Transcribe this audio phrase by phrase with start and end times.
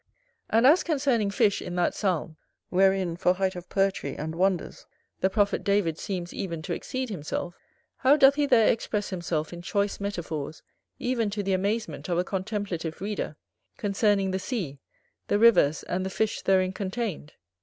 [0.49, 2.35] And as concerning fish, in that psalm,
[2.69, 4.87] wherein, for height of poetry and wonders,
[5.19, 7.53] the prophet David seems even to exceed himself,
[7.97, 10.63] how doth he there express himself in choice metaphors,
[10.97, 13.35] even to the amazement of a contemplative reader,
[13.77, 14.79] concerning the sea,
[15.27, 17.33] the rivers, and the fish therein contained!